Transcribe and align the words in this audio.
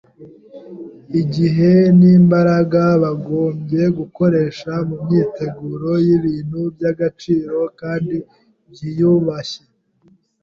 Igihe 1.21 1.71
n’imbaraga 1.99 2.83
bagombye 3.03 3.83
gukoresha 3.97 4.71
mu 4.87 4.95
myiteguro 5.05 5.91
y’ibintu 6.07 6.59
by’agaciro 6.75 7.59
kandi 7.79 8.15
byiyubashye 8.71 9.61